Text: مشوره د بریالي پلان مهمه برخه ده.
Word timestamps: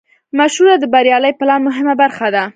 مشوره 0.37 0.73
د 0.79 0.83
بریالي 0.93 1.31
پلان 1.39 1.61
مهمه 1.67 1.93
برخه 2.01 2.27
ده. 2.35 2.43